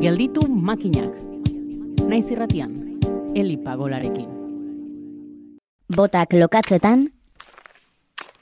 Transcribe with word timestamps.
Gelditu 0.00 0.40
makinak. 0.48 1.12
Naiz 2.08 2.30
irratian, 2.32 2.72
Eli 3.36 3.60
Pagolarekin. 3.60 4.28
Botak 5.96 6.32
lokatzetan, 6.32 7.12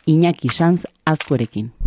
Iñaki 0.06 0.48
Sanz 0.48 0.86
azkorekin. 1.04 1.77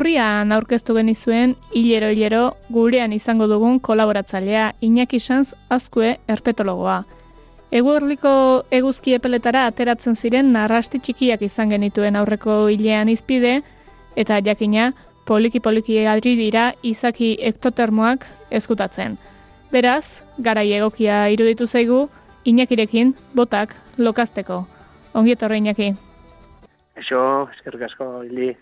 Urrian 0.00 0.48
aurkeztu 0.56 0.94
genizuen 0.96 1.50
hilero 1.76 2.08
hilero 2.08 2.44
gurean 2.72 3.12
izango 3.12 3.44
dugun 3.50 3.74
kolaboratzailea 3.84 4.70
Iñaki 4.80 5.18
Sanz 5.20 5.52
Azkue 5.68 6.14
erpetologoa. 6.26 7.02
Eguerliko 7.70 8.30
eguzki 8.78 9.12
epeletara 9.12 9.66
ateratzen 9.68 10.16
ziren 10.16 10.54
narrasti 10.54 11.02
txikiak 11.04 11.44
izan 11.44 11.74
genituen 11.74 12.16
aurreko 12.16 12.54
hilean 12.72 13.10
izpide, 13.12 13.60
eta 14.16 14.40
jakina 14.46 14.94
poliki-poliki 15.28 15.98
adri 16.14 16.32
dira 16.40 16.70
izaki 16.82 17.34
ektotermoak 17.52 18.24
eskutatzen. 18.50 19.18
Beraz, 19.70 20.22
garai 20.38 20.72
egokia 20.78 21.26
iruditu 21.28 21.68
zaigu, 21.68 22.06
Iñakirekin 22.48 23.12
botak 23.36 23.76
lokazteko. 23.98 24.64
Ongi 25.12 25.36
etorri 25.36 25.60
Iñaki. 25.60 25.92
Eso, 26.96 27.20
eskerrik 27.52 27.90
asko, 27.90 28.10
hili. 28.24 28.56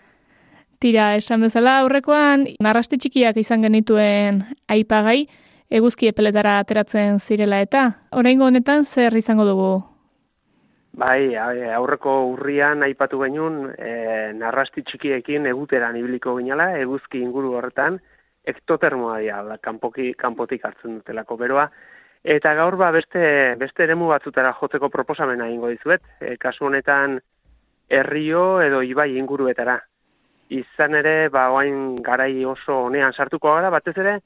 Tira, 0.79 1.17
esan 1.19 1.41
bezala 1.43 1.73
aurrekoan, 1.81 2.45
narrasti 2.63 2.95
txikiak 3.03 3.35
izan 3.41 3.65
genituen 3.65 4.37
aipagai, 4.71 5.25
eguzki 5.75 6.07
epeletara 6.07 6.53
ateratzen 6.61 7.19
zirela 7.19 7.59
eta, 7.59 7.81
oraingo 8.15 8.45
honetan 8.47 8.87
zer 8.87 9.17
izango 9.19 9.43
dugu? 9.43 9.73
Bai, 11.01 11.35
aurreko 11.75 12.13
urrian 12.29 12.87
aipatu 12.87 13.19
genuen, 13.25 13.59
e, 13.75 13.91
narrasti 14.39 14.85
txikiekin 14.87 15.51
eguteran 15.51 15.99
ibiliko 15.99 16.37
ginala, 16.39 16.69
eguzki 16.79 17.19
inguru 17.25 17.57
horretan, 17.59 17.99
ektotermoa 18.47 19.19
dira, 19.19 19.59
kanpoki, 19.59 20.13
kanpotik 20.15 20.63
hartzen 20.63 21.01
dutelako 21.01 21.41
beroa, 21.43 21.67
eta 22.23 22.55
gaur 22.55 22.79
ba 22.79 22.93
beste, 22.95 23.27
beste 23.59 23.83
eremu 23.83 24.07
batzutara 24.15 24.55
jotzeko 24.63 24.87
proposamena 24.95 25.51
ingo 25.51 25.75
dizuet, 25.75 26.07
e, 26.23 26.37
kasu 26.39 26.71
honetan 26.71 27.19
herrio 27.91 28.61
edo 28.63 28.79
ibai 28.95 29.11
inguruetara 29.19 29.81
izan 30.49 30.97
ere, 30.97 31.29
ba, 31.29 31.49
oain 31.53 32.01
garai 32.05 32.33
oso 32.45 32.85
honean 32.87 33.13
sartuko 33.13 33.53
gara, 33.53 33.69
batez 33.73 33.95
ere, 34.01 34.17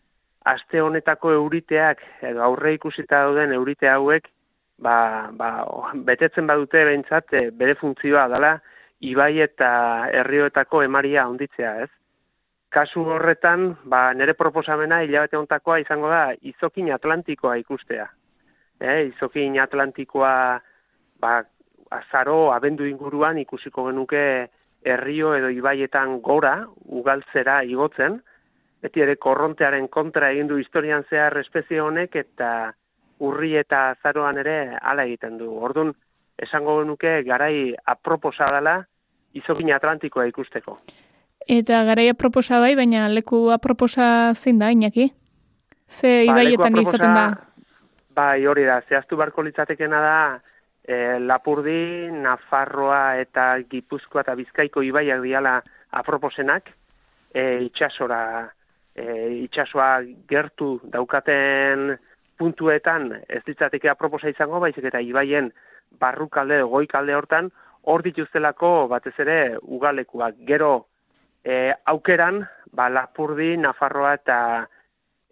aste 0.48 0.82
honetako 0.82 1.34
euriteak, 1.36 2.04
edo 2.30 2.44
aurre 2.44 2.74
ikusita 2.78 3.24
dauden 3.28 3.54
eurite 3.56 3.90
hauek, 3.92 4.30
ba, 4.84 5.30
ba, 5.40 5.50
betetzen 6.08 6.48
badute 6.48 6.86
behintzat, 6.88 7.34
e, 7.34 7.50
bere 7.52 7.76
funtzioa 7.80 8.28
dela, 8.32 8.56
ibai 9.04 9.34
eta 9.44 9.70
herrioetako 10.12 10.84
emaria 10.88 11.28
onditzea, 11.28 11.76
ez? 11.84 11.92
Kasu 12.74 13.04
horretan, 13.16 13.74
ba, 13.86 14.08
nire 14.18 14.34
proposamena 14.34 15.04
hilabete 15.04 15.38
ontakoa 15.38 15.80
izango 15.84 16.10
da, 16.10 16.26
izokin 16.42 16.92
atlantikoa 16.96 17.58
ikustea. 17.62 18.08
E, 18.80 18.96
izokin 19.12 19.60
atlantikoa, 19.62 20.34
ba, 21.22 21.34
azaro, 21.94 22.52
abendu 22.56 22.88
inguruan 22.90 23.38
ikusiko 23.44 23.86
genuke, 23.92 24.24
herrio 24.84 25.34
edo 25.36 25.50
ibaietan 25.50 26.20
gora 26.22 26.68
ugaltzera 26.86 27.62
igotzen, 27.64 28.20
beti 28.84 29.04
ere 29.04 29.16
korrontearen 29.16 29.88
kontra 29.88 30.32
egin 30.32 30.48
du 30.48 30.58
historian 30.60 31.06
zehar 31.10 31.38
espezie 31.40 31.80
honek 31.82 32.16
eta 32.20 32.50
urri 33.24 33.56
eta 33.56 33.90
azaroan 33.94 34.38
ere 34.42 34.58
hala 34.82 35.06
egiten 35.08 35.38
du. 35.40 35.50
Ordun 35.56 35.94
esango 36.38 36.80
genuke 36.82 37.22
garai 37.24 37.74
aproposa 37.86 38.50
dela 38.52 38.82
izokin 39.34 39.72
atlantikoa 39.74 40.26
ikusteko. 40.30 40.78
Eta 41.48 41.84
garai 41.88 42.08
aproposa 42.12 42.60
bai, 42.64 42.76
baina 42.76 43.08
leku 43.12 43.50
aproposa 43.52 44.34
zein 44.34 44.60
da, 44.60 44.72
inaki? 44.72 45.10
Ze 45.90 46.24
ba, 46.28 46.32
ibaietan 46.32 46.80
izaten 46.82 47.16
da? 47.18 47.26
Bai, 48.16 48.46
hori 48.48 48.66
da, 48.68 48.80
zehaztu 48.88 49.18
barko 49.20 49.44
litzatekena 49.44 50.02
da, 50.02 50.18
e, 50.84 51.20
Lapurdi, 51.20 52.12
Nafarroa 52.12 53.18
eta 53.22 53.58
Gipuzkoa 53.70 54.24
eta 54.24 54.36
Bizkaiko 54.36 54.84
ibaiak 54.84 55.22
diala 55.24 55.58
aproposenak, 55.92 56.70
e, 57.34 57.64
itxasora, 57.68 58.50
e, 58.96 59.06
itxasoa 59.46 60.04
gertu 60.30 60.78
daukaten 60.84 61.98
puntuetan 62.38 63.12
ez 63.30 63.44
ditzateke 63.48 63.90
aproposa 63.90 64.30
izango, 64.30 64.60
baizik 64.60 64.86
eta 64.90 65.02
ibaien 65.02 65.52
barrukalde, 66.00 66.62
goikalde 66.64 67.16
hortan, 67.16 67.52
hor 67.84 68.04
dituztelako 68.04 68.88
batez 68.92 69.14
ere 69.20 69.58
ugalekuak. 69.62 70.40
Gero 70.48 70.88
e, 71.44 71.74
aukeran, 71.86 72.44
ba, 72.72 72.90
Lapurdi, 72.90 73.56
Nafarroa 73.58 74.16
eta 74.20 74.40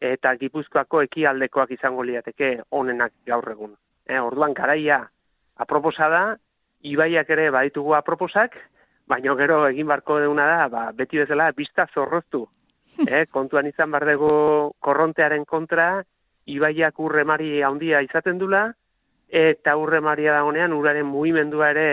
eta 0.02 0.34
Gipuzkoako 0.34 1.04
ekialdekoak 1.06 1.76
izango 1.76 2.02
liateke 2.02 2.56
onenak 2.74 3.14
gaur 3.28 3.52
egun. 3.52 3.76
E, 4.10 4.18
orduan 4.18 4.56
garaia 4.58 5.04
aproposa 5.64 6.10
da, 6.10 6.24
ibaiak 6.82 7.30
ere 7.30 7.50
baditugu 7.54 7.96
aproposak, 7.98 8.58
baino 9.08 9.36
gero 9.40 9.64
egin 9.68 9.90
barko 9.90 10.20
deuna 10.24 10.48
da, 10.50 10.68
ba, 10.72 10.84
beti 10.96 11.22
bezala, 11.22 11.52
bizta 11.58 11.88
zorroztu. 11.94 12.46
eh, 13.08 13.26
kontuan 13.32 13.70
izan 13.70 13.92
bar 13.92 14.06
dugu 14.08 14.32
korrontearen 14.84 15.46
kontra, 15.46 16.04
ibaiak 16.52 17.00
urremari 17.00 17.62
handia 17.64 18.02
izaten 18.04 18.40
dula, 18.42 18.66
eta 19.32 19.78
urremaria 19.80 20.36
dagonean 20.36 20.74
uraren 20.76 21.08
mugimendua 21.08 21.72
ere, 21.72 21.88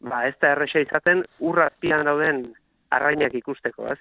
ba, 0.00 0.24
ez 0.28 0.34
da 0.40 0.54
erresa 0.56 0.80
izaten, 0.80 1.22
urrazpian 1.40 2.06
dauden 2.08 2.46
arrainak 2.92 3.34
ikusteko, 3.36 3.92
ez? 3.92 3.98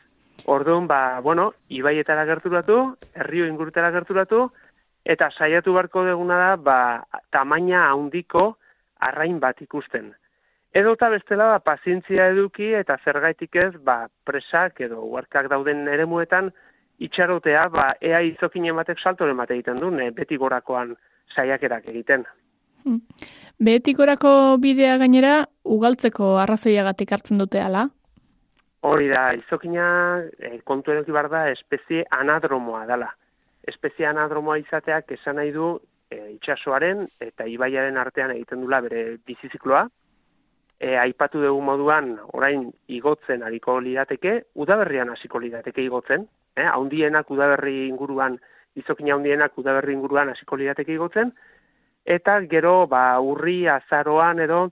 Orduan, 0.50 0.88
ba, 0.88 1.20
bueno, 1.22 1.52
ibaietara 1.70 2.24
gerturatu, 2.26 2.80
herrio 3.14 3.46
ingurutara 3.50 3.92
gerturatu, 3.94 4.48
eta 5.06 5.30
saiatu 5.36 5.74
barko 5.76 6.06
deguna 6.08 6.40
da, 6.40 6.56
ba, 6.56 6.80
tamaina 7.34 7.90
handiko, 7.92 8.56
arrain 9.02 9.40
bat 9.40 9.62
ikusten. 9.62 10.12
Edo 10.72 10.94
eta 10.96 11.10
bestela 11.12 11.50
ba, 11.52 11.60
pazientzia 11.60 12.30
eduki 12.32 12.72
eta 12.80 12.98
zergaitik 13.04 13.56
ez 13.60 13.74
ba, 13.84 14.06
presak 14.26 14.80
edo 14.88 15.02
uarkak 15.04 15.50
dauden 15.52 15.88
eremuetan 15.92 16.52
itxarotea 17.04 17.66
ba, 17.74 17.90
ea 18.02 18.22
izokin 18.24 18.70
ematek 18.72 19.02
saltoren 19.02 19.38
bat 19.38 19.52
egiten 19.52 19.82
du, 19.84 19.90
ne, 19.92 20.12
beti 20.16 20.38
gorakoan 20.40 20.96
saiakerak 21.36 21.90
egiten. 21.92 22.24
Hmm. 22.86 23.02
Beti 23.62 23.94
gorako 23.94 24.58
bidea 24.62 24.96
gainera 25.02 25.34
ugaltzeko 25.76 26.38
arrazoiagatik 26.42 27.12
hartzen 27.14 27.42
dute 27.42 27.62
ala? 27.62 27.88
Hori 28.88 29.12
da, 29.12 29.28
izokina 29.38 29.88
e, 30.40 30.56
kontu 30.66 30.96
edoki 30.96 31.14
bar 31.14 31.30
da 31.30 31.44
espezie 31.52 32.06
anadromoa 32.18 32.88
dela. 32.90 33.12
Espezie 33.70 34.08
anadromoa 34.10 34.58
izateak 34.64 35.12
esan 35.20 35.38
nahi 35.38 35.52
du 35.54 35.76
e, 36.12 36.20
itxasoaren 36.36 37.06
eta 37.24 37.48
ibaiaren 37.48 37.98
artean 37.98 38.36
egiten 38.36 38.62
dula 38.66 38.82
bere 38.84 39.18
bizizikloa. 39.28 39.86
E, 40.82 40.96
aipatu 40.98 41.42
dugu 41.44 41.62
moduan, 41.62 42.16
orain 42.34 42.68
igotzen 42.90 43.46
hariko 43.46 43.78
lirateke, 43.80 44.38
udaberrian 44.64 45.14
hasiko 45.14 45.40
lirateke 45.40 45.86
igotzen. 45.86 46.26
E, 46.58 46.66
haundienak 46.66 47.30
udaberri 47.32 47.88
inguruan, 47.88 48.38
izokina 48.76 49.16
haundienak 49.16 49.58
udaberri 49.62 49.96
inguruan 49.96 50.34
hasiko 50.34 50.60
lirateke 50.60 50.96
igotzen. 50.98 51.34
Eta 52.06 52.40
gero, 52.50 52.88
ba, 52.90 53.20
urri 53.22 53.68
azaroan 53.70 54.42
edo, 54.42 54.66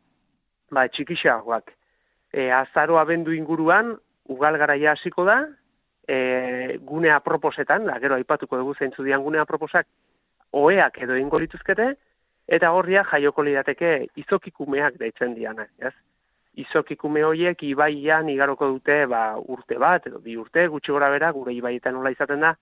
ba, 0.74 0.88
txikixagoak. 0.90 1.76
E, 2.34 2.50
azaroa 2.54 3.06
bendu 3.10 3.34
inguruan, 3.38 3.94
ugal 4.30 4.58
garaia 4.62 4.96
hasiko 4.98 5.26
da, 5.30 5.44
e, 6.10 6.80
gune 6.90 7.14
aproposetan, 7.14 7.86
da, 7.86 8.00
gero 8.02 8.18
aipatuko 8.18 8.58
dugu 8.58 8.74
zeintzu 8.82 9.06
dian 9.06 9.22
gune 9.22 9.42
aproposak, 9.42 9.86
oeak 10.52 10.98
edo 11.04 11.16
ingo 11.18 11.40
lituzkete, 11.40 11.94
eta 12.50 12.72
horria 12.74 13.04
jaioko 13.12 13.44
lidateke 13.46 13.92
izokikumeak 14.18 14.98
deitzen 15.02 15.36
dianak, 15.38 15.70
ez? 15.80 15.94
Izokikume 16.60 17.24
horiek 17.24 17.62
ibaian 17.64 18.30
igaroko 18.30 18.72
dute 18.74 19.04
ba, 19.08 19.38
urte 19.38 19.78
bat, 19.80 20.08
edo 20.10 20.20
bi 20.24 20.36
urte, 20.38 20.66
gutxi 20.68 20.92
gora 20.92 21.12
bera, 21.14 21.32
gure 21.32 21.54
ibaietan 21.54 21.94
nola 21.96 22.12
izaten 22.12 22.42
da, 22.44 22.56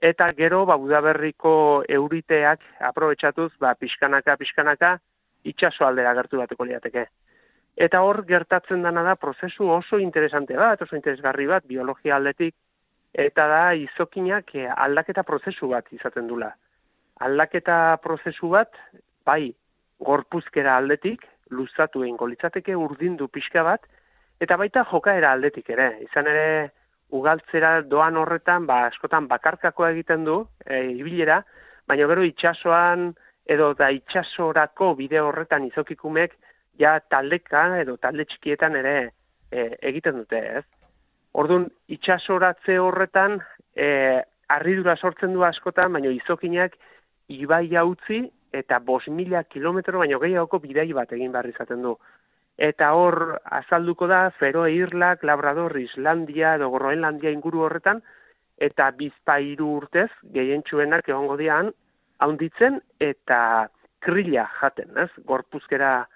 eta 0.00 0.30
gero, 0.38 0.62
ba, 0.70 0.78
udaberriko 0.80 1.82
euriteak 1.88 2.62
aprobetsatuz, 2.90 3.50
ba, 3.60 3.74
pixkanaka, 3.74 4.36
pixkanaka, 4.40 4.96
itxaso 5.44 5.84
aldera 5.84 6.14
gertu 6.14 6.40
bateko 6.40 6.64
liateke. 6.70 7.08
Eta 7.74 8.00
hor 8.06 8.22
gertatzen 8.28 8.86
dana 8.86 9.02
da 9.02 9.16
prozesu 9.18 9.66
oso 9.68 9.98
interesante 9.98 10.56
bat, 10.56 10.80
oso 10.86 10.94
interesgarri 10.96 11.48
bat, 11.50 11.66
biologia 11.66 12.14
aldetik, 12.16 12.54
eta 13.12 13.48
da 13.50 13.64
izokinak 13.74 14.54
eh, 14.54 14.68
aldaketa 14.70 15.26
prozesu 15.26 15.68
bat 15.74 15.90
izaten 15.92 16.30
dula 16.30 16.54
aldaketa 17.20 17.96
prozesu 18.02 18.50
bat, 18.54 18.74
bai, 19.26 19.52
gorpuzkera 20.04 20.76
aldetik, 20.76 21.22
luzatu 21.50 22.02
egingo 22.02 22.26
litzateke 22.26 22.74
urdindu 22.76 23.28
pixka 23.28 23.62
bat, 23.62 23.84
eta 24.40 24.56
baita 24.58 24.84
jokaera 24.90 25.32
aldetik 25.32 25.70
ere. 25.70 25.90
Izan 26.08 26.28
ere, 26.30 26.46
ugaltzera 27.14 27.76
doan 27.86 28.16
horretan, 28.18 28.66
ba, 28.66 28.84
askotan 28.88 29.28
bakarkako 29.30 29.86
egiten 29.86 30.24
du, 30.26 30.40
e, 30.66 30.80
ibilera, 30.98 31.42
baina 31.86 32.08
gero 32.10 32.24
itxasoan, 32.26 33.12
edo 33.46 33.72
da 33.78 33.90
itxasorako 33.92 34.94
bide 34.98 35.20
horretan 35.20 35.66
izokikumek, 35.68 36.34
ja 36.80 36.96
taldeka 37.12 37.66
edo 37.78 37.96
talde 38.02 38.24
txikietan 38.26 38.74
ere 38.80 38.96
e, 39.52 39.68
egiten 39.92 40.22
dute, 40.22 40.40
ez? 40.58 40.64
Orduan, 41.38 41.68
itxasoratze 41.92 42.78
horretan, 42.80 43.38
e, 43.76 43.86
arridura 44.54 44.96
sortzen 44.96 45.34
du 45.34 45.44
askotan, 45.46 45.92
baina 45.92 46.10
izokinak 46.14 46.74
ibai 47.28 47.68
utzi 47.82 48.30
eta 48.52 48.78
bos 48.78 49.06
mila 49.08 49.44
kilometro 49.44 49.98
baino 49.98 50.18
gehiagoko 50.18 50.58
bidei 50.58 50.92
bat 50.92 51.12
egin 51.12 51.32
behar 51.32 51.46
izaten 51.46 51.82
du. 51.82 51.96
Eta 52.56 52.92
hor 52.94 53.40
azalduko 53.44 54.06
da 54.06 54.30
Feroe 54.38 54.72
Irlak, 54.72 55.24
Labrador, 55.24 55.76
Islandia 55.76 56.54
edo 56.54 56.70
Groenlandia 56.70 57.30
inguru 57.30 57.64
horretan, 57.66 58.02
eta 58.58 58.90
bizpairu 58.94 59.72
urtez 59.80 60.10
gehientsuenak 60.36 61.08
egongo 61.08 61.36
dian, 61.36 61.72
haunditzen 62.22 62.78
eta 63.00 63.68
krila 64.04 64.46
jaten, 64.60 64.92
ez? 65.02 65.10
Gorpuzkera 65.26 66.06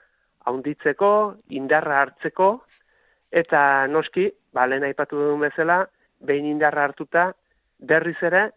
haunditzeko, 0.47 1.11
indarra 1.51 2.03
hartzeko, 2.05 2.53
eta 3.33 3.87
noski, 3.91 4.29
balen 4.55 4.87
aipatu 4.87 5.19
duen 5.19 5.43
bezala, 5.49 5.83
behin 6.21 6.47
indarra 6.47 6.87
hartuta, 6.87 7.33
berriz 7.79 8.17
ere, 8.23 8.49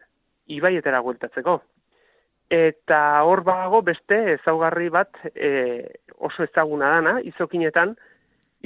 ibaietera 0.47 1.01
gueltatzeko. 1.01 1.62
Eta 2.51 3.24
hor 3.24 3.45
bago 3.48 3.80
beste 3.88 4.18
ezaugarri 4.33 4.89
bat 4.92 5.15
e, 5.31 5.88
oso 6.19 6.44
ezaguna 6.44 6.89
dana, 6.98 7.13
izokinetan, 7.24 7.94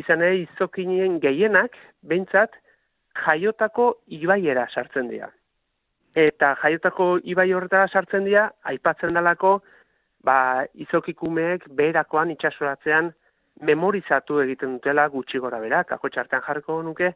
izan 0.01 0.23
ere 0.25 0.39
izokinen 0.41 1.19
gehienak, 1.21 1.77
behintzat, 2.01 2.55
jaiotako 3.27 3.91
ibaiera 4.17 4.65
sartzen 4.73 5.11
dira. 5.11 5.29
Eta 6.15 6.55
jaiotako 6.63 7.19
ibai 7.29 7.51
horretara 7.53 7.87
sartzen 7.87 8.25
dira, 8.25 8.47
aipatzen 8.71 9.13
dalako, 9.13 9.59
ba, 10.25 10.65
izokikumeek 10.73 11.69
beherakoan 11.77 12.33
itxasoratzean 12.33 13.11
memorizatu 13.69 14.41
egiten 14.41 14.79
dutela 14.79 15.05
gutxi 15.13 15.39
gora 15.39 15.61
bera, 15.61 15.83
kako 15.83 16.09
txartan 16.09 16.41
jarko 16.47 16.81
nuke, 16.83 17.13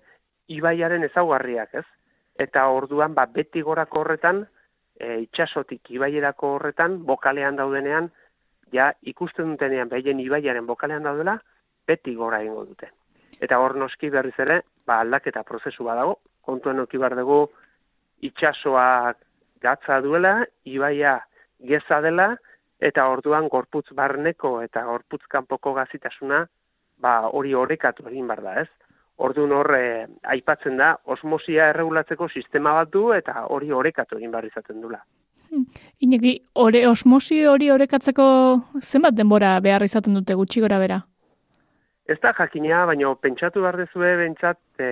ibaiaren 0.47 1.03
ezaugarriak, 1.09 1.73
ez? 1.81 1.85
Eta 2.39 2.67
orduan, 2.71 3.15
ba, 3.17 3.25
beti 3.25 3.65
gorako 3.65 4.03
horretan, 4.03 4.45
e, 4.99 5.19
itxasotik 5.25 5.91
ibaierako 5.95 6.55
horretan, 6.57 6.99
bokalean 7.05 7.57
daudenean, 7.59 8.11
ja 8.73 8.91
ikusten 9.01 9.53
dutenean 9.53 9.89
behien 9.89 10.19
ibaiaren 10.19 10.67
bokalean 10.67 11.07
daudela, 11.07 11.39
beti 11.87 12.13
gora 12.15 12.41
egingo 12.43 12.65
dute. 12.65 12.91
Eta 13.39 13.57
hor 13.59 13.75
noski 13.79 14.11
berriz 14.13 14.35
ere, 14.39 14.61
ba, 14.85 14.99
aldaketa 14.99 15.43
prozesu 15.47 15.87
badago, 15.87 16.19
kontuen 16.45 16.79
oki 16.79 16.97
dugu 16.97 17.49
itxasoa 18.21 19.13
gatza 19.61 20.01
duela, 20.01 20.45
ibaia 20.65 21.19
geza 21.59 22.01
dela, 22.01 22.35
eta 22.79 23.07
orduan 23.07 23.47
gorputz 23.49 23.87
barneko 23.93 24.61
eta 24.61 24.83
gorputz 24.83 25.25
kanpoko 25.27 25.73
gazitasuna, 25.73 26.45
ba, 26.97 27.27
hori 27.27 27.53
horrekatu 27.53 28.07
egin 28.07 28.27
bar 28.27 28.41
da, 28.41 28.61
ez? 28.61 28.69
Orduan 29.19 29.51
hor 29.51 29.73
eh, 29.75 30.07
aipatzen 30.31 30.77
da 30.79 30.93
osmosia 31.11 31.69
erregulatzeko 31.73 32.29
sistema 32.31 32.73
bat 32.77 32.91
du 32.93 33.09
eta 33.11 33.43
hori 33.51 33.71
orekatu 33.75 34.17
egin 34.17 34.31
behar 34.31 34.47
izaten 34.47 34.79
dula. 34.81 35.01
Hmm. 35.49 35.65
Inegi, 36.05 36.35
ore, 36.61 36.85
osmosi 36.87 37.41
hori 37.49 37.71
orekatzeko 37.73 38.25
zenbat 38.79 39.17
denbora 39.17 39.57
behar 39.65 39.83
izaten 39.83 40.15
dute 40.15 40.37
gutxi 40.39 40.61
gora 40.63 40.77
bera? 40.79 40.99
Ez 42.09 42.17
da 42.23 42.31
jakinea, 42.37 42.85
baina 42.89 43.11
pentsatu 43.21 43.65
behar 43.65 43.77
dezue 43.81 44.13
bentsat 44.21 44.59
e, 44.81 44.89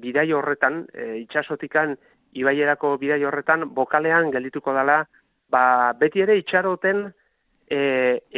bidai 0.00 0.26
horretan, 0.32 0.82
e, 0.92 1.20
itxasotikan 1.22 1.94
ibaierako 2.34 2.96
bidai 3.00 3.20
horretan, 3.24 3.68
bokalean 3.76 4.32
geldituko 4.34 4.74
dela, 4.76 5.04
ba, 5.48 5.92
beti 6.00 6.24
ere 6.24 6.36
itxaroten 6.40 7.06
e, 7.70 7.78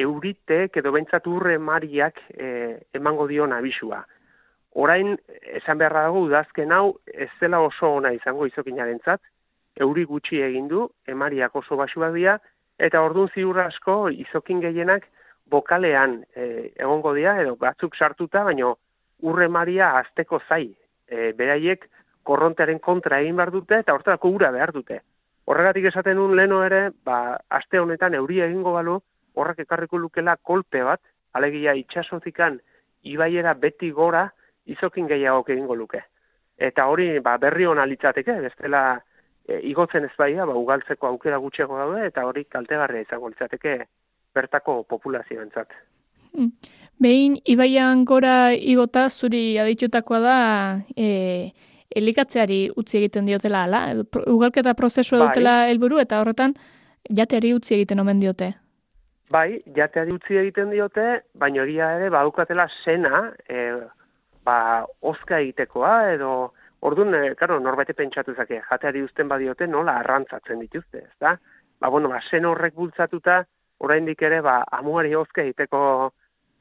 euritek 0.05 0.77
edo 0.83 0.93
bentsat 0.95 1.27
urre 1.31 1.57
mariak 1.59 2.21
e, 2.37 2.51
emango 3.01 3.27
dion 3.31 3.57
abisua 3.57 4.05
orain 4.77 5.17
esan 5.57 5.79
beharra 5.81 6.05
dago 6.07 6.23
udazken 6.27 6.73
hau 6.73 6.99
ez 7.07 7.31
dela 7.41 7.63
oso 7.65 7.95
ona 7.97 8.13
izango 8.13 8.47
izokinarentzat, 8.47 9.23
euri 9.81 10.05
gutxi 10.05 10.43
egin 10.45 10.69
du, 10.69 10.87
emariak 11.09 11.57
oso 11.57 11.79
basuak 11.81 12.13
dira, 12.15 12.37
eta 12.79 13.01
ordun 13.03 13.31
ziur 13.33 13.61
asko 13.65 14.11
izokin 14.13 14.61
gehienak 14.61 15.09
bokalean 15.49 16.19
e, 16.35 16.73
egongo 16.77 17.15
dira, 17.17 17.39
edo 17.41 17.57
batzuk 17.61 17.97
sartuta, 17.97 18.45
baino 18.45 18.77
urre 19.25 19.49
maria 19.49 19.95
azteko 20.03 20.43
zai, 20.49 20.69
e, 21.09 21.33
beraiek 21.33 21.89
korrontearen 22.27 22.81
kontra 22.83 23.21
egin 23.23 23.37
behar 23.37 23.55
dute, 23.55 23.81
eta 23.81 23.95
horretarako 23.95 24.33
ura 24.37 24.51
behar 24.53 24.75
dute. 24.77 25.01
Horregatik 25.47 25.89
esaten 25.93 26.19
un 26.19 26.35
leno 26.37 26.65
ere, 26.67 26.91
ba, 27.07 27.39
aste 27.49 27.81
honetan 27.81 28.17
euri 28.19 28.43
egingo 28.45 28.75
balu, 28.75 28.99
horrek 29.37 29.63
ekarriko 29.65 30.01
lukela 30.03 30.37
kolpe 30.37 30.83
bat, 30.85 31.01
alegia 31.33 31.77
itxasotikan 31.79 32.59
ibaiera 33.07 33.55
beti 33.55 33.93
gora, 33.95 34.27
izokin 34.67 35.09
gehiago 35.11 35.45
egingo 35.49 35.75
luke. 35.75 36.03
Eta 36.57 36.87
hori 36.89 37.19
ba, 37.21 37.37
berri 37.39 37.67
hona 37.69 37.85
litzateke, 37.87 38.39
bestela 38.41 38.83
e, 39.47 39.61
igotzen 39.71 40.09
ez 40.09 40.15
baia, 40.19 40.47
ba, 40.47 40.57
ugaltzeko 40.57 41.11
aukera 41.11 41.39
gutxego 41.43 41.79
daude, 41.79 42.07
eta 42.09 42.25
hori 42.27 42.45
kaltegarria 42.45 43.05
izango 43.05 43.29
litzateke 43.29 43.79
bertako 44.37 44.83
populazioentzat. 44.89 45.73
Hmm. 46.33 46.51
Behin, 47.01 47.37
ibaian 47.45 48.05
gora 48.09 48.53
igota 48.55 49.09
zuri 49.11 49.59
aditutakoa 49.61 50.21
da 50.21 50.37
e, 50.97 51.51
elikatzeari 51.97 52.61
utzi 52.77 52.99
egiten 53.03 53.29
diotela, 53.29 53.65
ala? 53.65 53.83
Ugalketa 54.33 54.75
prozesua 54.75 55.19
bai. 55.21 55.29
dutela 55.29 55.57
helburu 55.71 56.01
eta 56.01 56.21
horretan 56.21 56.57
jateari 57.21 57.53
utzi 57.57 57.77
egiten 57.77 58.01
omen 58.01 58.21
diote. 58.21 58.55
Bai, 59.31 59.61
jateari 59.77 60.15
utzi 60.15 60.39
egiten 60.41 60.71
diote, 60.71 61.07
baina 61.35 61.65
egia 61.65 61.91
ere, 61.99 62.11
badukatela 62.15 62.69
sena, 62.85 63.27
e, 63.49 63.69
ba, 64.47 64.87
oska 65.03 65.41
egitekoa, 65.43 65.97
edo, 66.15 66.31
orduan, 66.87 67.15
e, 67.19 67.35
karo, 67.41 67.59
norbete 67.63 67.97
pentsatu 67.99 68.35
zake, 68.35 68.63
jateari 68.71 69.03
uzten 69.03 69.29
badiote, 69.29 69.67
nola 69.67 69.99
arrantzatzen 70.03 70.63
dituzte, 70.63 71.03
ez 71.05 71.19
da? 71.21 71.37
Ba, 71.81 71.91
bueno, 71.91 72.11
ba, 72.13 72.21
sen 72.31 72.47
horrek 72.49 72.75
bultzatuta, 72.79 73.43
oraindik 73.85 74.23
ere, 74.23 74.41
ba, 74.45 74.61
amuari 74.79 75.15
oska 75.19 75.43
egiteko 75.45 75.83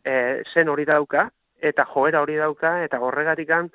e, 0.04 0.44
sen 0.54 0.70
hori 0.70 0.86
dauka, 0.90 1.30
eta 1.62 1.86
joera 1.94 2.22
hori 2.26 2.38
dauka, 2.42 2.76
eta 2.84 3.00
horregatikan, 3.02 3.70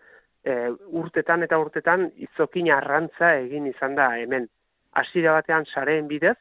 e, 0.45 0.57
urtetan 1.00 1.47
eta 1.47 1.59
urtetan, 1.62 2.11
izokin 2.26 2.71
arrantza 2.75 3.35
egin 3.40 3.67
izan 3.71 3.97
da 3.99 4.12
hemen. 4.19 4.49
Hasiera 5.00 5.38
batean 5.38 5.67
sareen 5.71 6.09
bidez, 6.11 6.37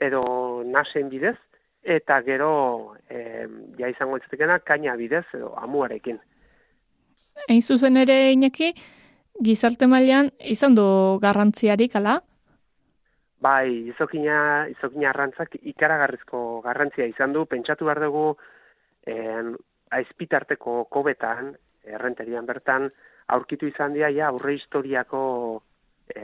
edo 0.00 0.22
nasen 0.66 1.10
bidez, 1.12 1.36
eta 1.82 2.20
gero 2.22 2.52
e, 3.10 3.46
ja 3.78 3.88
izango 3.90 4.16
ez 4.16 4.60
kaina 4.64 4.96
bidez, 4.96 5.26
edo 5.34 5.54
amuarekin. 5.56 6.18
Hain 7.48 7.62
zuzen 7.62 7.96
ere 7.96 8.32
inaki, 8.32 8.72
gizarte 9.42 9.86
mailan 9.86 10.30
izan 10.54 10.76
du 10.78 10.84
garrantziarik, 11.22 11.96
ala? 11.96 12.20
Bai, 13.42 13.90
izokina, 13.90 14.68
izokina 14.70 15.10
arrantzak 15.10 15.56
ikaragarrizko 15.60 16.60
garrantzia 16.62 17.08
izan 17.10 17.32
du, 17.34 17.44
pentsatu 17.50 17.88
behar 17.88 18.00
dugu 18.04 18.26
en, 19.10 19.56
aizpitarteko 19.92 20.84
kobetan, 20.94 21.52
errenterian 21.82 22.46
bertan, 22.46 22.88
aurkitu 23.34 23.66
izan 23.66 23.96
dira, 23.96 24.10
ja, 24.14 24.28
aurre 24.30 24.54
historiako 24.54 25.22
e, 26.14 26.22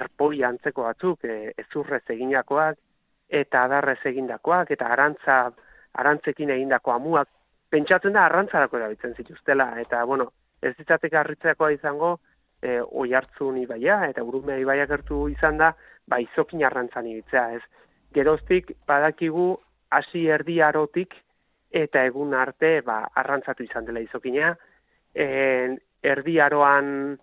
arpoi 0.00 0.42
antzeko 0.48 0.86
batzuk, 0.88 1.24
e, 1.24 1.52
ezurrez 1.64 2.04
eginakoak, 2.16 2.78
eta 3.28 3.64
adarrez 3.68 4.00
egindakoak, 4.10 4.72
eta 4.74 4.88
arantza, 4.94 5.38
arantzekin 6.00 6.50
egindako 6.56 6.94
amuak, 6.94 7.28
pentsatzen 7.70 8.16
da 8.16 8.24
arrantzarako 8.26 8.78
erabiltzen 8.78 9.14
zituztela 9.16 9.72
eta 9.80 10.04
bueno, 10.04 10.30
ez 10.62 10.74
ditzatek 10.78 11.14
harritzeakoa 11.20 11.70
izango 11.76 12.16
e, 12.62 12.80
oi 12.80 13.12
hartzun 13.14 13.58
ibaia 13.60 14.00
eta 14.08 14.24
urumea 14.24 14.58
ibaia 14.62 14.86
gertu 14.90 15.26
izan 15.32 15.58
da 15.60 15.72
ba 16.08 16.18
izokin 16.20 16.64
arrantzan 16.64 17.06
ibitzea, 17.06 17.52
ez? 17.58 17.62
Geroztik 18.14 18.72
badakigu 18.88 19.50
hasi 19.90 20.26
erdi 20.32 20.60
arotik 20.64 21.14
eta 21.70 22.04
egun 22.08 22.34
arte 22.34 22.80
ba 22.84 23.02
arrantzatu 23.14 23.64
izan 23.64 23.84
dela 23.84 24.00
izokina. 24.00 24.54
En, 25.14 25.76
erdi 26.02 26.38
aroan 26.40 27.18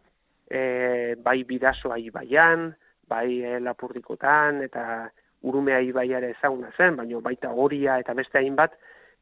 e, 0.50 1.16
bai 1.24 1.44
bidasoa 1.44 1.98
ibaian, 1.98 2.70
bai 3.10 3.42
e, 3.42 3.60
lapurdikotan 3.60 4.62
eta 4.66 5.10
urumea 5.46 5.80
ibaiare 5.86 6.32
ezaguna 6.36 6.72
zen, 6.78 6.96
baina 6.98 7.20
baita 7.22 7.52
horia 7.52 8.00
eta 8.02 8.14
beste 8.18 8.40
hainbat, 8.40 8.74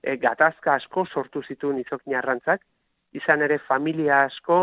e, 0.03 0.17
gatazka 0.17 0.75
asko 0.75 1.05
sortu 1.05 1.41
zituen 1.48 1.79
izokin 1.79 2.15
arrantzak, 2.19 2.62
izan 3.13 3.41
ere 3.41 3.60
familia 3.67 4.24
asko 4.27 4.60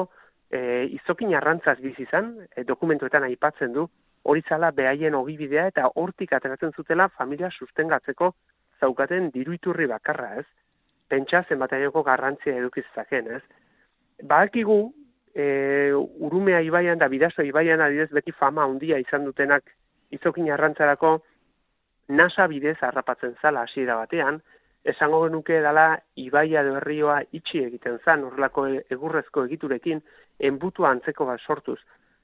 e, 0.50 0.87
izokin 1.00 1.35
arrantzaz 1.35 1.78
bizi 1.80 2.04
izan, 2.06 2.35
e, 2.56 2.64
dokumentuetan 2.68 3.25
aipatzen 3.26 3.73
du, 3.73 3.88
hori 4.23 4.42
zala 4.49 4.70
behaien 4.76 5.14
ogibidea 5.16 5.66
eta 5.70 5.88
hortik 5.97 6.32
ateratzen 6.37 6.75
zutela 6.76 7.09
familia 7.16 7.50
sustengatzeko 7.50 8.35
zaukaten 8.80 9.30
diruiturri 9.35 9.87
bakarra 9.87 10.35
ez. 10.42 10.47
pentsa 11.11 11.40
zenbataioko 11.49 12.04
garrantzia 12.06 12.52
edukizaken, 12.54 13.30
ez? 13.35 13.40
Badakigu, 14.23 14.92
e, 15.35 15.90
urumea 15.94 16.61
ibaian 16.62 16.99
da 16.99 17.09
bidazo 17.09 17.42
ibaian 17.42 17.80
adidez 17.80 18.12
beti 18.14 18.30
fama 18.30 18.62
handia 18.62 18.99
izan 19.02 19.25
dutenak 19.25 19.64
izokin 20.14 20.52
arrantzarako 20.52 21.16
nasa 22.09 22.47
bidez 22.47 22.76
harrapatzen 22.80 23.35
zala 23.42 23.64
hasiera 23.66 23.97
batean, 23.97 24.40
esango 24.85 25.25
genuke 25.27 25.61
dala 25.61 26.01
ibaia 26.17 26.63
de 26.65 26.77
herrioa 26.79 27.21
itxi 27.33 27.65
egiten 27.65 27.99
zan, 28.05 28.25
horrelako 28.25 28.67
egurrezko 28.91 29.45
egiturekin, 29.49 30.01
enbutu 30.39 30.87
antzeko 30.89 31.27
bat 31.27 31.41
sortuz. 31.41 31.79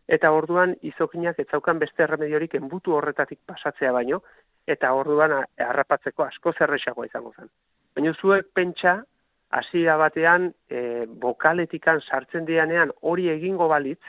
Eta 0.09 0.31
orduan 0.33 0.77
izokinak 0.87 1.39
ez 1.43 1.49
zaukan 1.51 1.79
beste 1.79 2.05
erremediorik 2.05 2.55
enbutu 2.55 2.95
horretatik 2.95 3.41
pasatzea 3.47 3.93
baino, 3.93 4.23
eta 4.67 4.93
orduan 4.95 5.35
harrapatzeko 5.59 6.25
asko 6.25 6.53
zerrexagoa 6.59 7.07
izango 7.07 7.33
zen. 7.37 7.51
Baina 7.95 8.13
zuek 8.21 8.53
pentsa, 8.55 9.03
hasiera 9.51 9.97
batean 9.97 10.51
e, 10.71 11.07
bokaletikan 11.07 12.01
sartzen 12.01 12.47
dianean 12.47 12.93
hori 13.03 13.29
egingo 13.31 13.69
balitz, 13.69 14.01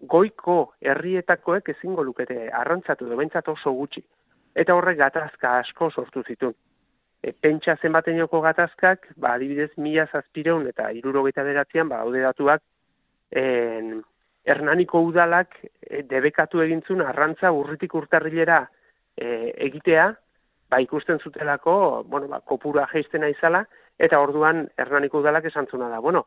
goiko 0.00 0.74
herrietakoek 0.80 1.70
ezingo 1.76 2.02
lukete 2.02 2.50
arrantzatu 2.52 3.08
do 3.08 3.16
oso 3.52 3.72
gutxi. 3.72 4.04
Eta 4.54 4.74
horrek 4.74 4.98
gatazka 4.98 5.58
asko 5.58 5.90
sortu 5.90 6.22
zitun. 6.22 6.54
E, 7.24 7.32
pentsa 7.32 7.78
zenbatenoko 7.80 8.42
gatazkak, 8.44 9.06
ba, 9.16 9.34
adibidez, 9.38 9.70
mila 9.80 10.04
zazpireun 10.12 10.66
eta 10.68 10.90
irurogeita 10.92 11.44
beratzean, 11.46 11.88
ba, 11.88 12.02
haude 12.04 12.20
datuak, 12.20 12.60
en, 13.32 14.02
hernaniko 14.44 15.00
udalak 15.08 15.56
e, 15.64 16.02
debekatu 16.10 16.60
egintzun 16.66 17.00
arrantza 17.00 17.52
urritik 17.56 17.94
urtarrilera 17.96 18.60
e, 19.16 19.54
egitea, 19.70 20.10
ba, 20.68 20.82
ikusten 20.84 21.22
zutelako, 21.24 22.04
bueno, 22.10 22.28
ba, 22.28 22.42
kopura 22.44 22.84
geiztena 22.92 23.32
izala, 23.32 23.64
eta 23.98 24.20
orduan 24.20 24.66
Hernaniko 24.76 25.20
udalak 25.22 25.46
esantzuna 25.48 25.88
da. 25.88 26.00
Bueno, 26.04 26.26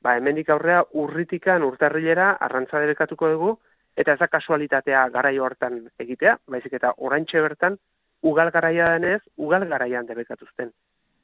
ba, 0.00 0.16
hemendik 0.16 0.48
aurrea 0.54 0.84
urritikan 1.02 1.66
urtarrilera 1.66 2.30
arrantza 2.46 2.80
debekatuko 2.80 3.30
dugu, 3.34 3.52
eta 3.98 4.14
ez 4.14 4.20
da 4.20 4.28
kasualitatea 4.30 5.08
garaio 5.12 5.44
hartan 5.44 5.80
egitea, 5.98 6.36
baizik 6.46 6.78
eta 6.78 6.94
oraintxe 6.96 7.42
bertan, 7.42 7.78
ugal 8.22 8.50
garaia 8.50 8.92
denez, 8.96 9.22
ugal 9.36 9.66
garaian 9.68 10.06
debekatuzten. 10.06 10.72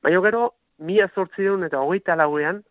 Baina 0.02 0.20
gero, 0.26 0.54
mila 0.78 1.08
zortzideun 1.14 1.64
eta 1.66 1.80
hogeita 1.80 2.16
lauean, 2.16 2.62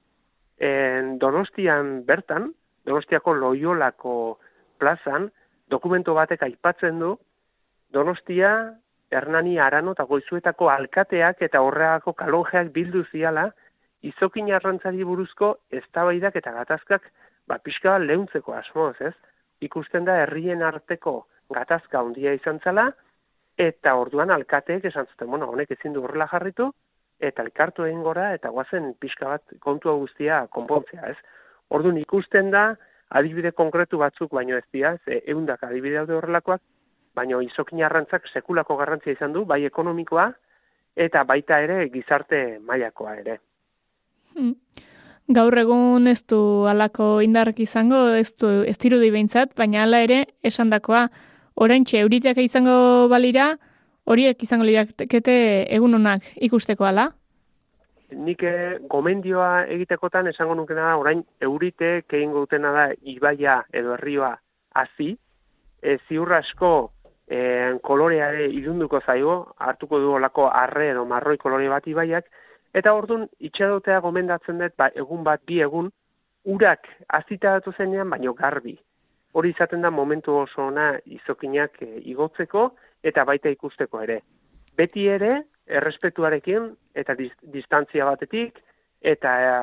en 0.58 1.18
donostian 1.20 2.04
bertan, 2.06 2.52
donostiako 2.86 3.34
loiolako 3.34 4.40
plazan, 4.80 5.30
dokumento 5.70 6.14
batek 6.14 6.44
aipatzen 6.44 7.00
du, 7.00 7.16
donostia 7.94 8.74
Hernani 9.14 9.60
Arano 9.60 9.94
eta 9.94 10.06
Goizuetako 10.10 10.70
alkateak 10.74 11.42
eta 11.46 11.62
horreako 11.62 12.14
kalonjeak 12.18 12.72
bildu 12.74 13.04
ziala, 13.12 13.50
izokin 14.04 14.52
arrantzari 14.52 15.04
buruzko 15.08 15.58
eztabaidak 15.72 16.36
eta 16.36 16.52
gatazkak 16.52 17.06
ba, 17.48 17.60
pixka 17.60 17.98
lehuntzeko 18.00 18.56
asmoz, 18.58 18.96
ez? 19.02 19.14
Ikusten 19.64 20.06
da 20.06 20.18
herrien 20.24 20.64
arteko 20.66 21.24
gatazka 21.54 22.02
handia 22.02 22.34
izan 22.36 22.60
zala, 22.64 22.90
eta 23.58 23.96
orduan 23.96 24.32
alkateek 24.32 24.86
esan 24.86 25.08
zuten, 25.12 25.30
bueno, 25.30 25.50
honek 25.50 25.72
ezin 25.72 25.94
du 25.94 26.04
horrela 26.04 26.28
jarritu, 26.32 26.72
eta 27.20 27.44
elkartu 27.44 27.86
egin 27.86 28.02
gora, 28.04 28.34
eta 28.34 28.50
guazen 28.50 28.94
pixka 29.00 29.30
bat 29.30 29.58
kontua 29.60 29.94
guztia 30.00 30.46
konpontzea, 30.52 31.14
ez? 31.14 31.18
Orduan 31.70 31.98
ikusten 31.98 32.52
da, 32.52 32.74
adibide 33.10 33.52
konkretu 33.52 34.00
batzuk 34.02 34.32
baino 34.34 34.58
ez 34.58 34.66
dira, 34.74 34.98
ze 35.06 35.22
eundak 35.28 35.64
adibide 35.64 36.02
horrelakoak, 36.02 36.62
baina 37.14 37.42
izokin 37.46 37.84
arrantzak 37.84 38.26
sekulako 38.34 38.78
garrantzia 38.78 39.14
izan 39.14 39.34
du, 39.34 39.46
bai 39.46 39.64
ekonomikoa, 39.66 40.32
eta 40.96 41.24
baita 41.24 41.60
ere 41.62 41.90
gizarte 41.94 42.60
mailakoa 42.66 43.16
ere. 43.22 43.38
Hmm. 44.34 44.56
Gaur 45.34 45.56
egun 45.58 46.08
ez 46.08 46.26
du 46.28 46.66
alako 46.68 47.22
indarrak 47.24 47.60
izango, 47.64 48.10
ez 48.20 48.34
du 48.36 48.50
ez 48.68 48.76
dirudi 48.78 49.12
behintzat, 49.14 49.54
baina 49.56 49.86
hala 49.86 50.02
ere 50.04 50.26
esandakoa 50.44 51.08
oraintxe 51.56 52.00
euriteak 52.00 52.38
izango 52.44 53.08
balira, 53.10 53.54
horiek 54.06 54.42
izango 54.44 54.66
lirakete 54.68 55.36
egun 55.76 55.96
honak 56.00 56.26
ikusteko 56.36 56.86
ala? 56.86 57.10
Nik 58.14 58.44
eh, 58.46 58.78
gomendioa 58.90 59.66
egitekotan 59.74 60.28
esango 60.30 60.56
nukena 60.56 60.90
da, 60.92 60.98
orain 61.02 61.24
eurite 61.42 61.96
egin 62.04 62.34
dutena 62.34 62.72
da 62.76 62.88
ibaia 63.02 63.64
edo 63.74 63.96
herrioa 63.96 64.36
hazi, 64.76 65.16
e, 65.82 65.98
ziur 66.08 66.32
asko 66.34 66.70
e, 67.28 67.40
kolorea 67.84 68.30
ere 68.34 68.48
irunduko 68.54 69.02
zaigo, 69.06 69.36
hartuko 69.58 70.00
du 70.00 70.14
olako 70.18 70.48
arre 70.50 70.92
edo 70.92 71.06
marroi 71.10 71.38
kolore 71.42 71.70
bat 71.70 71.88
ibaiak, 71.88 72.30
eta 72.74 72.94
orduan 72.94 73.28
itxadotea 73.40 74.00
gomendatzen 74.06 74.62
dut, 74.62 74.76
ba, 74.78 74.90
egun 74.96 75.24
bat, 75.28 75.42
bi 75.48 75.62
egun, 75.66 75.92
urak 76.46 76.90
azita 77.20 77.58
datu 77.58 77.74
zenean, 77.78 78.10
baino 78.10 78.34
garbi. 78.34 78.78
Hori 79.34 79.50
izaten 79.50 79.82
da 79.82 79.90
momentu 79.90 80.36
oso 80.44 80.68
ona 80.68 80.94
izokinak 81.06 81.82
e, 81.82 81.90
igotzeko 82.14 82.70
eta 83.04 83.26
baita 83.26 83.50
ikusteko 83.50 84.02
ere. 84.06 84.20
Beti 84.78 85.08
ere, 85.10 85.32
errespetuarekin 85.68 86.70
eta 86.96 87.16
distantzia 87.18 88.06
batetik, 88.06 88.60
eta 89.02 89.32
e, 89.42 89.54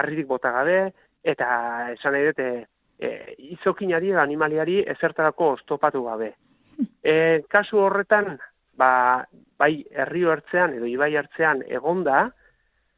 arririk 0.00 0.28
bota 0.28 0.52
gabe, 0.54 0.78
eta 1.22 1.48
esan 1.92 2.16
nahi 2.16 2.30
dut, 2.30 2.40
e, 2.42 3.12
izokinari, 3.56 4.14
animaliari, 4.16 4.80
ezertarako 4.96 5.52
ostopatu 5.58 6.06
gabe. 6.08 6.32
E, 7.02 7.42
kasu 7.52 7.78
horretan, 7.82 8.38
ba, 8.78 9.26
bai 9.58 9.84
herrio 9.90 10.30
hartzean 10.32 10.72
edo 10.78 10.86
ibai 10.88 11.10
hartzean 11.18 11.60
egonda, 11.68 12.24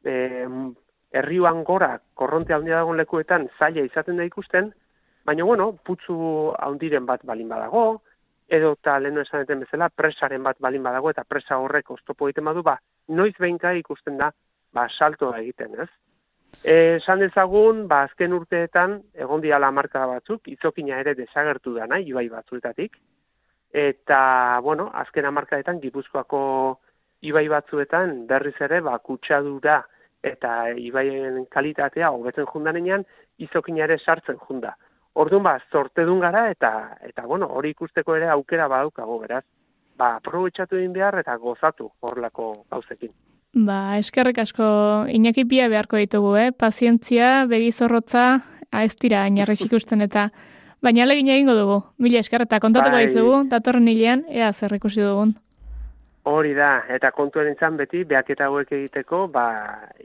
e, 0.05 0.15
herrioan 1.15 1.63
gora 1.67 1.97
korronte 2.13 2.53
handia 2.53 2.79
dagoen 2.79 2.99
lekuetan 3.01 3.49
zaila 3.59 3.83
izaten 3.85 4.21
da 4.21 4.27
ikusten, 4.27 4.71
baina 5.25 5.43
bueno, 5.43 5.71
putzu 5.83 6.53
handiren 6.59 7.05
bat 7.05 7.23
balin 7.25 7.49
badago, 7.49 8.01
edo 8.47 8.73
eta 8.77 8.99
lehenu 8.99 9.21
esan 9.21 9.45
bezala, 9.59 9.89
presaren 9.89 10.43
bat 10.43 10.57
balin 10.59 10.83
badago, 10.83 11.09
eta 11.09 11.23
presa 11.27 11.57
horrek 11.57 11.89
oztopo 11.91 12.29
egiten 12.29 12.45
badu, 12.45 12.63
ba, 12.63 12.77
noiz 13.07 13.33
behinka 13.39 13.73
ikusten 13.81 14.17
da, 14.17 14.31
ba, 14.73 14.87
salto 14.89 15.33
egiten, 15.35 15.73
ez? 15.81 15.89
E, 16.63 16.75
esan 16.99 17.19
dezagun, 17.25 17.87
ba, 17.87 18.03
azken 18.05 18.33
urteetan, 18.37 18.99
egon 19.13 19.41
diala 19.41 19.71
marka 19.71 20.05
batzuk, 20.07 20.47
izokina 20.47 20.99
ere 21.01 21.15
desagertu 21.17 21.73
da 21.73 21.89
nahi, 21.89 22.09
ibai 22.13 22.27
batzuetatik, 22.29 22.97
eta, 23.73 24.59
bueno, 24.63 24.91
azken 24.93 25.25
amarkaetan, 25.25 25.81
Gipuzkoako 25.81 26.41
ibai 27.25 27.47
batzuetan, 27.49 28.25
berriz 28.29 28.55
ere, 28.61 28.81
ba, 28.85 28.99
kutsadura 28.99 29.81
eta 30.25 30.71
ibaien 30.81 31.43
kalitatea 31.53 32.09
hobetzen 32.13 32.47
jundanean, 32.49 33.03
izokina 33.37 33.83
ere 33.85 33.97
sartzen 33.99 34.37
junda. 34.47 34.73
Orduan, 35.15 35.43
ba, 35.43 35.57
zortedun 35.71 36.19
gara, 36.19 36.49
eta, 36.51 36.97
eta 37.07 37.23
bueno, 37.25 37.47
hori 37.47 37.71
ikusteko 37.71 38.15
ere 38.17 38.27
aukera 38.33 38.67
badaukago, 38.67 39.19
beraz. 39.19 39.45
Ba, 39.95 40.17
aprobetsatu 40.17 40.75
egin 40.75 40.91
behar 40.93 41.15
eta 41.21 41.37
gozatu 41.39 41.87
horlako 42.03 42.65
gauzekin. 42.71 43.13
Ba, 43.55 43.97
eskerrik 43.97 44.41
asko 44.43 44.65
Iñaki 45.07 45.45
pia 45.47 45.69
beharko 45.71 45.95
ditugu, 45.95 46.35
eh? 46.35 46.51
Pazientzia, 46.51 47.45
begizorrotza, 47.47 48.41
ez 48.75 48.97
dira, 48.99 49.23
ikusten 49.69 50.01
eta 50.01 50.29
Baina 50.85 51.01
alegin 51.01 51.31
egingo 51.33 51.55
dugu, 51.57 51.79
mila 51.97 52.19
esker, 52.21 52.43
eta 52.45 52.59
kontatuko 52.61 52.99
bai. 52.99 53.07
dizugu, 53.07 53.37
datorren 53.49 53.87
hilean, 53.89 54.25
ea 54.29 54.51
zer 54.53 54.75
ikusi 54.75 55.01
dugun. 55.01 55.31
Hori 56.29 56.53
da, 56.57 56.83
eta 56.93 57.09
kontuen 57.13 57.47
entzan 57.51 57.77
beti, 57.79 58.03
behaketa 58.05 58.49
hauek 58.49 58.71
egiteko, 58.77 59.23
ba, 59.33 59.45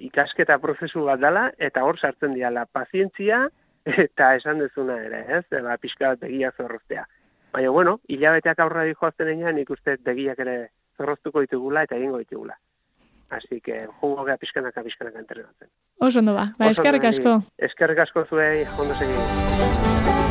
ikasketa 0.08 0.56
prozesu 0.62 1.04
bat 1.04 1.20
dela, 1.20 1.50
eta 1.58 1.84
hor 1.84 2.00
sartzen 2.00 2.32
diala 2.36 2.64
pazientzia, 2.72 3.42
eta 3.84 4.34
esan 4.36 4.58
dezuna 4.58 4.96
ere, 5.04 5.24
ez? 5.38 5.44
Ba, 5.62 5.76
pixka 5.80 6.14
bat 6.14 6.20
begia 6.20 6.52
zorroztea. 6.56 7.06
Baina, 7.52 7.70
bueno, 7.74 7.98
hilabeteak 8.08 8.60
aurra 8.62 8.84
dihoazten 8.86 9.28
enean, 9.32 9.56
nik 9.58 9.70
uste 9.70 9.96
begiak 10.06 10.38
ere 10.44 10.56
zorroztuko 10.98 11.40
ditugula 11.46 11.82
eta 11.86 11.96
egingo 11.96 12.18
ditugula. 12.18 12.58
Así 13.30 13.60
que, 13.60 13.86
jungo 14.00 14.24
gea 14.26 14.36
pixkanaka, 14.36 14.82
pixkanaka 14.82 15.18
entrenatzen. 15.22 15.68
Oso 16.00 16.18
ondo 16.18 16.34
ba, 16.34 16.50
ba 16.58 16.70
eskerrik 16.70 17.04
asko. 17.12 17.40
Eskerrik 17.58 18.02
asko 18.06 18.24
zuei, 18.26 18.66
ondo 18.78 18.94
segi. 18.94 20.30